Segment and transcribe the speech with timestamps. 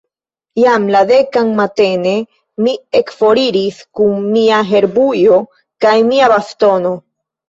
[0.59, 2.13] Jam la dekan matene,
[2.67, 5.37] mi ekforiris kun mia herbujo
[5.87, 6.95] kaj mia bastono.